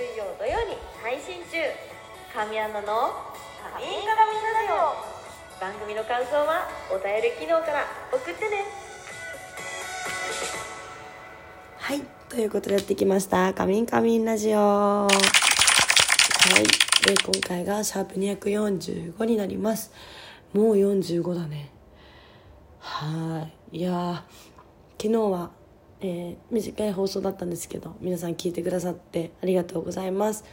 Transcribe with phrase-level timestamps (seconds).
[0.00, 1.58] 水曜土曜に配信中。
[2.32, 3.12] 神アナの
[3.60, 4.96] 「神鏡ラジオ」
[5.60, 8.64] 番組の感想はお便り機能から送ってね。
[11.76, 12.00] はい
[12.30, 14.56] ということでやってきました「カミンカミンラジオ」
[15.04, 19.92] はいで今回がシャープ245になります。
[20.54, 21.68] もう45だね。
[22.78, 24.24] はいいや
[24.98, 25.50] 昨日は、
[26.00, 30.44] えー短い放送だったんですけど皆さん聞いてくださってありがとうございます。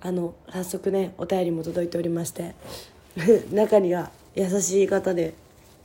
[0.00, 2.54] あの早速ねお便りも届いておりまして
[3.52, 5.34] 中には優しい方で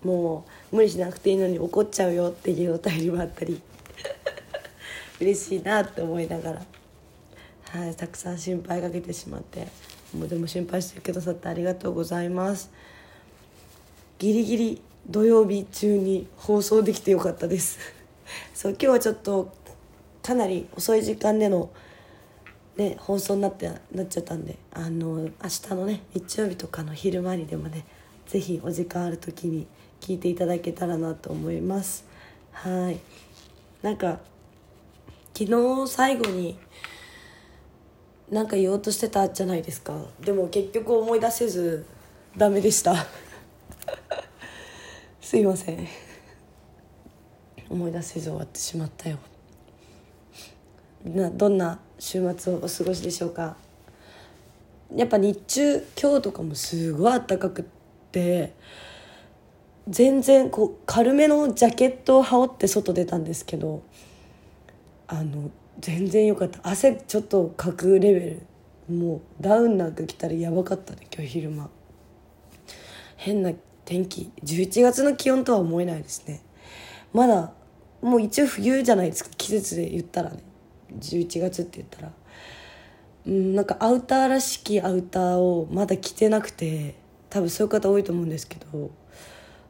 [0.04, 3.62] もう無理しなくていいのに怒っちゃうよっていうお便りもあったり
[5.22, 6.66] 嬉しいなって思いながら、
[7.66, 9.68] はい、たくさん心配かけてしまって
[10.18, 12.72] もうでも心配してくださってありがとうございます。
[14.18, 17.97] ギリギリ土曜日中に放送できてよかったです。
[18.54, 19.54] そう今日はちょっと
[20.22, 21.70] かなり遅い時間での
[22.78, 27.86] ね、放送になってなっちゃったんであの明日のね日曜日とかの昼間にでもね
[28.28, 29.66] ぜひお時間ある時に
[30.00, 32.06] 聞いていただけたらなと思います。
[32.52, 33.00] はい。
[33.82, 34.20] なんか
[35.34, 35.46] 昨
[35.86, 36.60] 日最後に
[38.30, 39.96] なんか言おうとしてたじゃないですか。
[40.20, 41.86] でも結局思い出せず
[42.36, 43.08] ダメでした。
[45.22, 45.88] すいません。
[47.70, 49.18] 思い出せず終わってしまったよ。
[51.06, 53.58] などんな週末をお過ごしでしょうか？
[54.96, 57.66] やっぱ日中今日とかもすごい暖かくっ
[58.12, 58.54] て
[59.88, 63.84] 全然こう軽めのジャケットを羽織って外出たんですけど
[65.08, 66.60] あの全然良かった。
[66.64, 68.42] 汗ちょっとかくレベル。
[68.90, 71.70] もうダウンなんか着たらやばかったね今日昼間。
[73.18, 73.52] 変な
[73.84, 74.32] 天気。
[74.44, 76.42] 11月の気温とは思えないですね。
[77.14, 77.52] まだ
[78.02, 80.38] もう一応冬じゃないですか季節で言ったらね。
[81.00, 82.12] 11月って言ったら。
[83.26, 86.96] うんなんかアウターらしきアウターをまだ着てなくて
[87.30, 88.92] 多分そういう方多いと思うんですけど。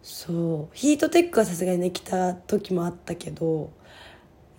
[0.03, 0.75] そう。
[0.75, 3.72] ヒートテックはさすがにね着た時もあったけど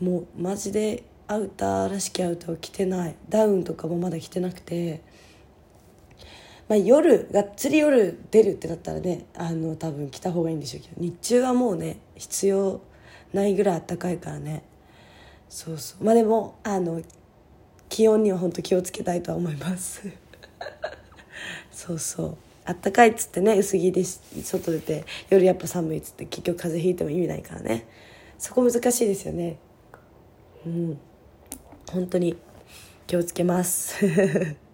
[0.01, 3.17] もうマジでアウターらしきアウターを着てない。
[3.29, 5.03] ダウンとかもまだ着てなくて、
[6.69, 12.81] まあ、夜がっつり夜出るってなったらねあの多分着た方がいいんでしょうけど日中はもうね必要
[13.33, 14.63] ないぐらい暖かいからね。
[15.49, 16.05] そうそう。
[16.05, 17.03] まあでもあの
[17.89, 20.03] 気温には本当気をつけたいとは思います。
[21.73, 22.37] そうそう。
[22.65, 27.87] あったかいっつってね薄着で外出て夜やっぱ寒いっつって結局風邪ひいても意味ないからね。
[28.39, 29.57] そこ難しいですよね。
[30.67, 30.99] うん。
[31.91, 32.37] 本当に
[33.07, 34.05] 気をつけます。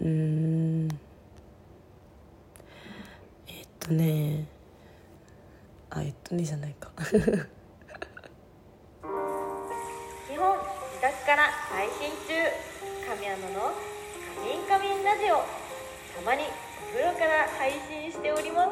[0.00, 0.88] うーん。
[3.46, 4.55] えっとね。
[5.96, 6.90] あえっとねじゃないか？
[6.96, 7.16] 基本
[10.92, 12.34] 自宅から配信中
[13.08, 13.72] 神アナの
[14.36, 15.36] 「カミンカミンラジオ」
[16.20, 16.44] たまにお
[16.92, 18.70] 風呂から配信しております。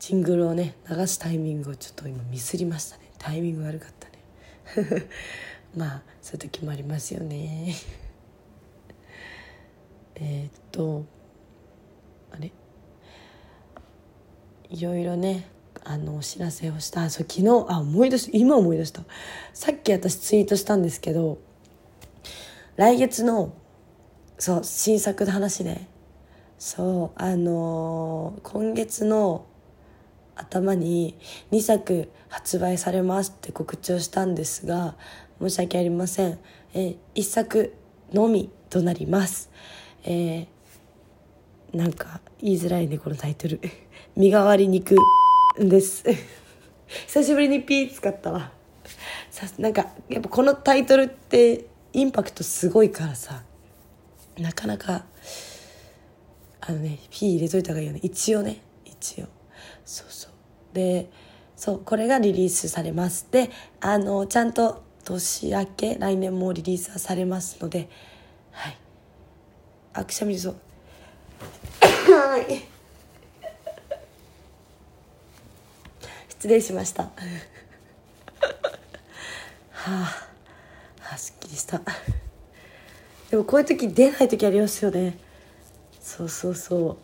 [0.00, 3.10] ジングルをね流すタイミングをちょっと今ミスりましたね。
[3.18, 4.18] タイミング悪かったね。
[5.76, 7.74] まあそういう時もありますよね。
[10.16, 11.04] えーっと
[12.32, 12.50] あれ
[14.78, 15.50] いろいろね
[15.82, 17.10] あのお知らせをした。
[17.10, 19.02] そう昨日あ思い出し今思い出した。
[19.52, 21.38] さっき私ツイートしたんですけど
[22.76, 23.52] 来月の
[24.38, 25.88] そう新作の話ね。
[26.60, 29.46] そうあのー今月の
[30.36, 31.18] 頭に
[31.50, 34.94] 2作発売されますって告知をしたんですが
[35.40, 36.38] 申し訳ありません、
[36.74, 37.74] え1作
[38.12, 39.50] のみとなります。
[40.04, 40.46] えー
[41.74, 43.60] なんか言いづらいねこのタイトル。
[44.18, 44.96] 身代わり肉
[45.60, 46.02] です。
[47.06, 48.50] 久しぶりにピー使ったわ。
[49.30, 53.44] さなんかやっぱこのタイトルってインパクトすごいからさ
[54.36, 55.04] なかなか
[56.60, 58.00] あのねピー入れといた方がいいよね。
[58.02, 58.60] 一応ね。
[58.84, 59.26] 一応。
[59.84, 60.74] そうそう。
[60.74, 61.08] で
[61.54, 63.28] そうこれがリリースされます。
[63.30, 67.88] であのちゃんと年明け来年もリリースはされますので
[68.50, 68.76] はい。
[69.92, 70.56] あくしゃみそ
[71.78, 72.77] はい。
[76.38, 77.02] 失礼しました。
[77.02, 77.10] は
[79.86, 81.80] あ、はあ、すっきりした。
[83.28, 85.18] でもこういう時出ない時ありますよね。
[86.00, 86.96] そうそうそ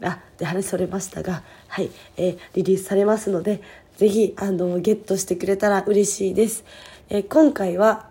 [0.00, 0.04] う。
[0.04, 3.62] あで話それましたがはい、えーリリースされますので
[3.96, 6.64] ぜひあのゲットしてくれたら嬉しいです、
[7.08, 8.10] えー今回は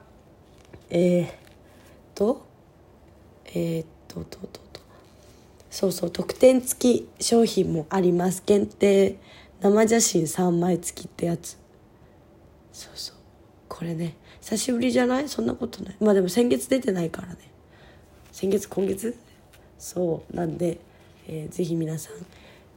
[0.90, 1.28] えー、
[2.16, 2.44] と
[3.48, 4.82] えー、っとととと。
[5.70, 8.42] そうそう特典付き商品もあります。
[8.46, 9.18] 限定
[9.62, 11.58] 生写真3枚付きってやつ。
[12.72, 13.16] そうそう。
[13.68, 14.16] これね。
[14.42, 15.28] 久しぶりじゃない？
[15.28, 15.96] そんなことない。
[16.00, 17.38] まあでも先月出てないからね。
[18.32, 19.18] 先月今月？
[19.80, 20.36] そう。
[20.36, 20.80] なんで、
[21.28, 22.14] えー、ぜひ皆さん、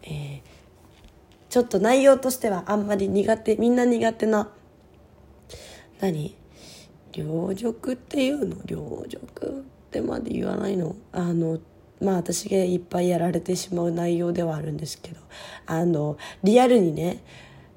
[0.05, 4.51] えー、ちょっと内容としてはあんまり苦手みんな苦手な。
[6.01, 6.37] 何？
[7.13, 8.57] 両辱っていうの？
[8.65, 10.97] 両辱ってまで言わないの？
[11.13, 11.59] あの
[12.01, 15.21] まあ私がいっぱいやられてしまう内容ではあるんですけど
[15.67, 17.23] あのリアルにね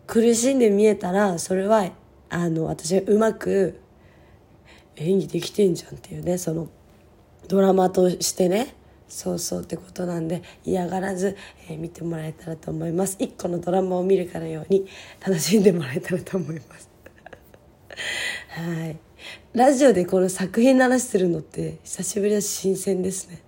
[0.08, 1.90] 苦しんで見えたらそれは
[2.30, 3.80] あの私がうまく
[4.96, 6.70] 演技できてんじゃんっていうねその
[7.48, 8.76] ドラマとしてね
[9.12, 11.36] そうそうってことなんで嫌がらず、
[11.70, 13.18] えー、見てもらえたらと思います。
[13.20, 14.88] 一個のドラマを見るかのように
[15.20, 16.90] 楽しんでもらえたらと思います。
[18.48, 18.98] はい。
[19.54, 23.42] ラジオでこの作品の話するのって久しぶりだし新鮮ですね。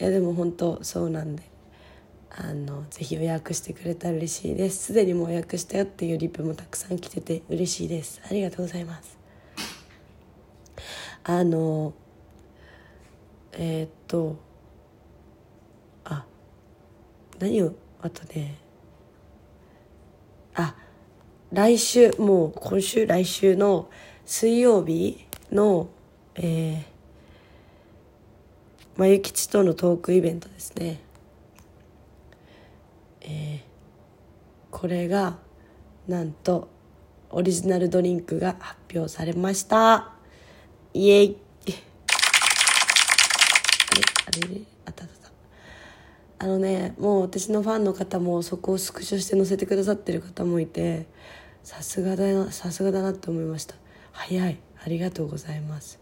[0.00, 1.42] いやでも本当そうなんで
[2.30, 4.86] あのぜひ予約してくれたら嬉しいです。
[4.86, 8.20] すでにもう予約したよっていうリップもたくさん来てて嬉しいです。
[8.24, 9.18] ありがとうございます。
[11.24, 11.94] あの
[13.52, 14.36] えー、っと
[16.04, 16.24] あ
[17.40, 18.56] 何をあとね
[20.54, 20.76] あ
[21.50, 23.90] 来週もう今週来週の
[24.24, 25.88] 水曜日の
[26.36, 26.97] えー
[29.06, 31.00] ゆきちとのトークイベントですね。
[33.20, 33.60] えー、
[34.70, 35.38] これが
[36.08, 36.68] なんと
[37.30, 40.14] オリジナルドリンクが発表されました。
[40.94, 41.36] イエイ。
[44.26, 46.44] あれあれあったあった。
[46.44, 51.06] あのねもう私のファンの方もそこをスクショして載せてくださってる方もいて
[51.62, 53.74] さすがだなさすがだなって思いました。
[54.12, 54.58] 早い。
[54.82, 56.00] ありがとうございます。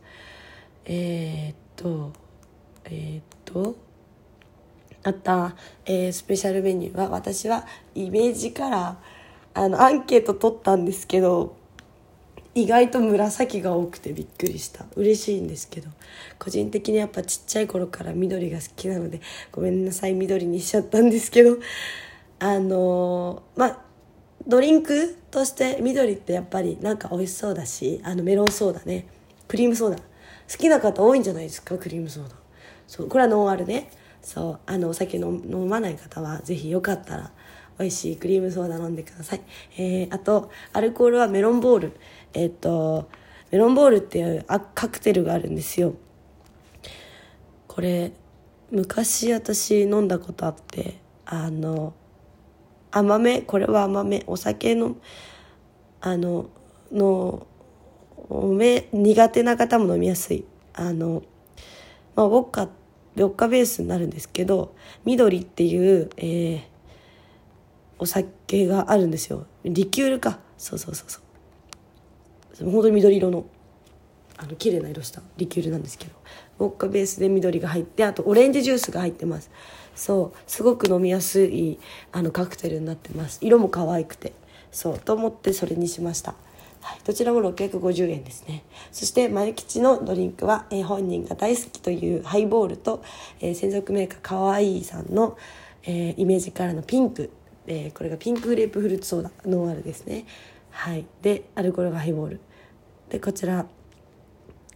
[0.85, 2.26] えー、っと
[2.87, 3.77] えー、っと
[5.03, 5.55] あった、
[5.85, 11.57] えー、スペシャルメニューは私はイメージカラーあのアンケート取ったんですけど
[12.55, 14.87] 意外と紫が多くてびっくりした。
[14.97, 15.91] 嬉しいんですけど
[16.39, 19.21] 個人的にやっぱちっちゃい頃から緑が好きなので
[19.53, 21.59] ごめんなさい緑にしちゃったんですけど
[22.39, 23.79] あのー、まあ
[24.49, 29.07] ドリンクとして緑ってやっぱりなんか美味しそうだしあのメロンソーダね
[29.49, 29.97] クリームソーダ。
[29.97, 30.03] 好
[30.59, 32.46] きな方多いんじゃないですかクリームソーダ。
[32.87, 33.91] そうこれはノンアルね。
[34.23, 37.31] そうあのお酒飲飲まない方はぜひよかったら
[37.79, 39.41] 美味しいクリームソーダ飲んでください、
[39.77, 41.93] えー、あとアルコールはメロンボール。
[42.35, 43.09] えっ、と
[43.51, 45.95] メロンボールっていうあカクテルがあるんですよ。
[47.69, 48.13] これ
[48.71, 51.95] 昔私飲んだことあってあの
[52.91, 54.25] 甘めこれは甘め。
[54.27, 54.97] お酒の
[56.01, 56.51] あの
[56.91, 57.47] の
[58.29, 60.45] おめ苦手な方も飲みやすい。
[60.75, 61.23] あの
[62.17, 64.75] まあ、ウォッカウォッカベースになるんですけど
[65.05, 66.61] 緑っていう、えー、
[67.99, 69.47] お酒があるんですよ。
[69.65, 70.39] リキュールか。
[70.59, 71.21] そうそうそうそ
[72.65, 72.71] う。
[72.71, 73.45] 本当に緑色の
[74.39, 76.13] あの綺麗な色したリキュールなんですけど
[76.59, 79.51] ウォッカベースで緑が入ってあとオレンジジュースが入ってます。
[79.95, 80.39] そう。
[80.47, 81.79] すごく飲みやすい
[82.13, 83.39] あのカクテルになってます。
[83.41, 84.33] 色も可愛くて。
[84.71, 84.99] そう。
[84.99, 86.35] と思ってそれにしました、
[87.05, 88.65] どちらも650円ですね。
[88.93, 93.03] そして丸吉のドリンクは、えー、本人が大好きというハイボールと、
[93.41, 95.37] えー、専属メーカーかわいいさんの、
[95.85, 97.31] えー、イメージカラーのピンク、
[97.67, 100.27] えー、これがピンクグレープフルーツソーダノンアルですね。
[100.71, 101.07] はい。
[101.23, 102.41] でアルコールがハイボール。
[103.09, 103.67] でこちら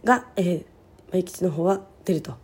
[0.03, 0.65] が、えー、
[1.11, 2.37] 丸吉の方は出ると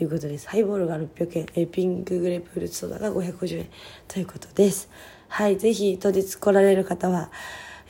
[0.00, 0.48] いうことです。
[0.48, 3.68] ハイボールが600円、え、ピンクグレープフルーツソーダが550円
[4.06, 4.88] ということです。
[5.28, 5.56] はい。
[5.56, 7.30] ぜひ当日来られる方は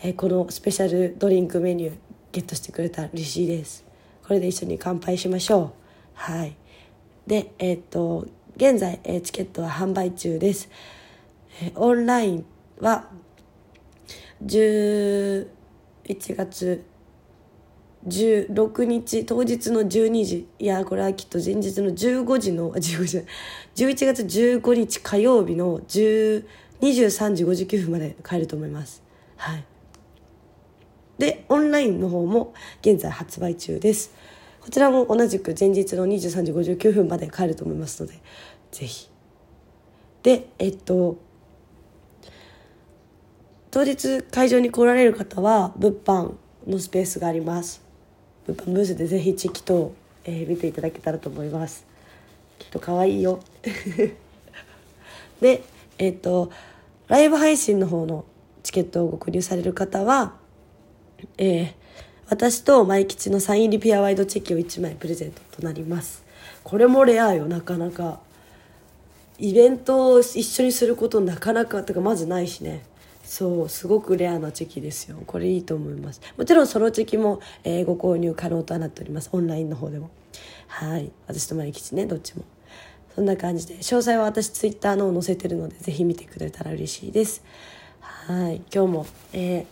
[0.03, 1.97] えー、このスペシャルドリンクメニュー
[2.31, 3.85] ゲットしてくれたら嬉しいです。
[4.27, 5.73] これで一緒に乾杯しましょう。
[6.15, 6.57] はい。
[7.27, 8.27] でえー、っと
[8.57, 10.69] 現在、えー、チケットは販売中です、
[11.63, 12.47] えー、オンライン
[12.81, 13.09] は
[14.45, 15.47] 11
[16.07, 16.85] 月
[18.07, 20.49] 16日当日の12時。
[20.59, 23.25] いやこれはきっと前日の15時の15時。
[23.75, 29.03] 11月15日火曜日の23時59分まで帰ると思います。
[29.37, 29.65] はい。
[31.19, 34.15] でオンラインの方も現在発売中です。
[34.61, 38.15] こちらも同じく前日の23時59分まで帰ると思いますので
[38.71, 39.09] ぜひ。
[40.23, 41.17] でえっと
[43.71, 46.33] 当日会場に来られる方は物販
[46.67, 47.83] のスペースがあります。
[48.47, 49.95] 物販ブースでぜひチキと、
[50.25, 51.85] えー、見ていただけたらと思います。
[52.59, 53.41] きっと可愛いよ。
[55.41, 55.65] で
[55.99, 56.51] えっと
[57.09, 58.25] ライブ配信の方の
[58.63, 60.37] チケットをご購入される方は
[61.37, 61.73] えー、
[62.31, 66.25] 私と舞吉のサイン入りピアワイドチェキを1枚プレゼントとなります。
[66.65, 68.21] これもレアよなかなか。
[69.39, 72.85] イベントを一緒にすることなかなかとかまずないしね。
[73.23, 75.19] そうすごくレアなチェキですよ。
[75.27, 76.21] これいいと思います。
[76.37, 79.31] もちろんソロチェキも、えー、ご購入可能となっております。
[79.33, 80.11] オンラインの方でも。
[80.67, 81.11] はい。
[81.27, 82.45] 私とマリ吉ねどっちも。
[83.15, 83.75] そんな感じで。
[83.75, 87.43] 詳細は私ツイッターのを載せてるのでぜひ見てくれたら嬉しいです。
[88.01, 88.63] はい。
[88.75, 89.67] 今日も、え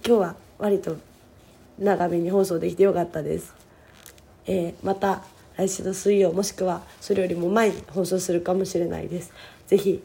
[0.00, 0.96] ー、今日は割と
[1.78, 3.54] 長めに放送できてよかったです、
[4.46, 5.24] えー、また
[5.56, 9.32] 来週の水曜もしくはそれよりも前に放送するかもしれないです。
[9.66, 10.02] ぜひ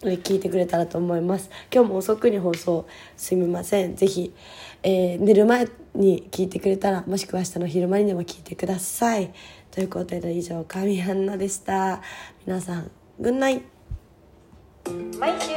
[0.00, 1.48] 聞いてくれたらと思います。
[1.72, 2.86] 今日も遅くに放送
[3.16, 3.96] すみません。
[3.96, 4.34] ぜひ、
[4.82, 9.32] えー、寝る前に聞いてくれたらもしくは明日の昼間にでも聞いてください。
[9.70, 12.02] ということで以上神アンナでした。
[12.46, 13.62] 皆さんグンナイ
[15.18, 15.48] 毎週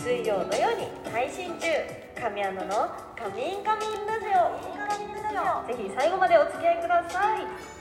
[0.00, 2.05] 水曜のように配信中。
[2.18, 4.66] 神アナの「カミンカミンラジオ」
[5.68, 7.75] ぜひ最後までお付き合いください。